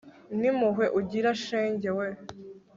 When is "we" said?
1.97-2.07